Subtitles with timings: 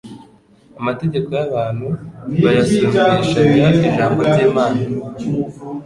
[0.79, 1.87] Amategeko y'abantu
[2.43, 4.79] bayasumbishaga Ijambo ry'Imana;